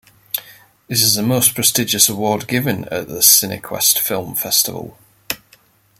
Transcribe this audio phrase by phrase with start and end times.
[0.89, 4.97] It is the most prestigious award given at the Cinequest Film Festival.